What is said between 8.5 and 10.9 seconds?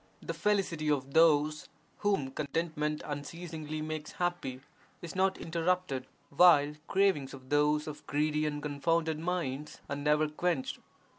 confounded minds are never quenched.